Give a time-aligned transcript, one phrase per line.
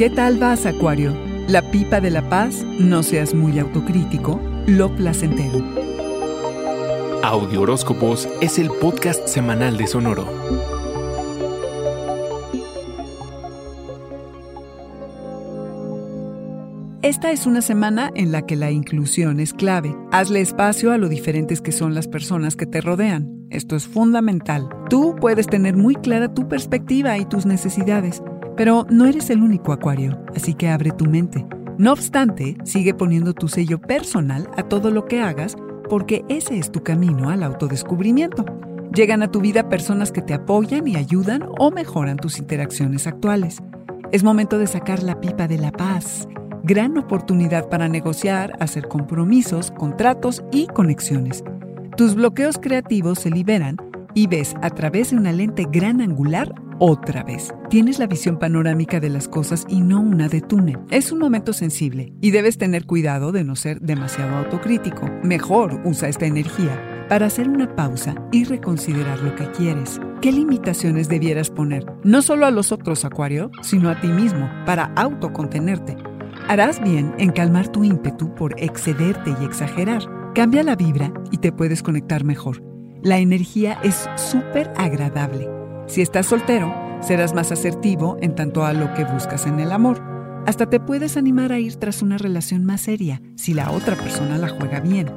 [0.00, 1.14] ¿Qué tal vas, Acuario?
[1.46, 5.62] La pipa de la paz, no seas muy autocrítico, lo placentero.
[7.22, 10.26] Audio Horóscopos es el podcast semanal de Sonoro.
[17.02, 19.94] Esta es una semana en la que la inclusión es clave.
[20.12, 23.46] Hazle espacio a lo diferentes que son las personas que te rodean.
[23.50, 24.66] Esto es fundamental.
[24.88, 28.22] Tú puedes tener muy clara tu perspectiva y tus necesidades
[28.60, 31.46] pero no eres el único acuario, así que abre tu mente.
[31.78, 35.56] No obstante, sigue poniendo tu sello personal a todo lo que hagas
[35.88, 38.44] porque ese es tu camino al autodescubrimiento.
[38.94, 43.62] Llegan a tu vida personas que te apoyan y ayudan o mejoran tus interacciones actuales.
[44.12, 46.28] Es momento de sacar la pipa de la paz.
[46.62, 51.44] Gran oportunidad para negociar, hacer compromisos, contratos y conexiones.
[51.96, 53.78] Tus bloqueos creativos se liberan
[54.12, 57.54] y ves a través de una lente gran angular otra vez.
[57.68, 60.78] Tienes la visión panorámica de las cosas y no una de túnel.
[60.90, 65.08] Es un momento sensible y debes tener cuidado de no ser demasiado autocrítico.
[65.22, 70.00] Mejor usa esta energía para hacer una pausa y reconsiderar lo que quieres.
[70.22, 71.84] ¿Qué limitaciones debieras poner?
[72.02, 75.96] No solo a los otros, Acuario, sino a ti mismo, para autocontenerte.
[76.48, 80.02] Harás bien en calmar tu ímpetu por excederte y exagerar.
[80.34, 82.62] Cambia la vibra y te puedes conectar mejor.
[83.02, 85.59] La energía es súper agradable
[85.90, 90.00] si estás soltero, serás más asertivo en tanto a lo que buscas en el amor.
[90.46, 94.38] Hasta te puedes animar a ir tras una relación más seria si la otra persona
[94.38, 95.10] la juega bien.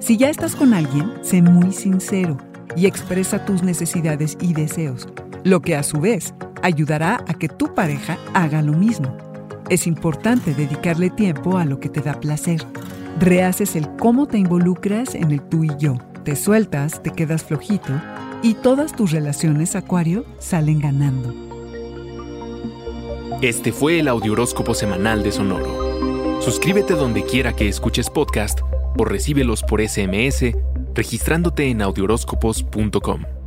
[0.00, 2.36] Si ya estás con alguien, sé muy sincero
[2.76, 5.08] y expresa tus necesidades y deseos,
[5.44, 9.16] lo que a su vez ayudará a que tu pareja haga lo mismo.
[9.70, 12.60] Es importante dedicarle tiempo a lo que te da placer.
[13.18, 15.96] Rehaces el cómo te involucras en el tú y yo.
[16.22, 17.94] Te sueltas, te quedas flojito
[18.42, 21.34] y todas tus relaciones, Acuario, salen ganando.
[23.42, 26.40] Este fue el Audioróscopo Semanal de Sonoro.
[26.40, 28.60] Suscríbete donde quiera que escuches podcast
[28.96, 30.54] o recíbelos por SMS
[30.94, 33.37] registrándote en audioróscopos.com.